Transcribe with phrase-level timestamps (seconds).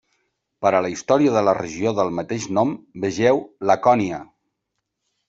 [0.65, 2.71] Per a la història de la regió del mateix nom,
[3.05, 4.23] vegeu Lacònia.